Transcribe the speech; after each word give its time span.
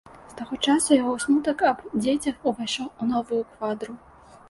З 0.29 0.33
таго 0.37 0.57
часу 0.69 0.97
яго 1.01 1.13
смутак 1.25 1.63
аб 1.73 1.85
дзецях 2.03 2.35
увайшоў 2.53 2.91
у 3.01 3.13
новую 3.15 3.43
квадру. 3.55 3.93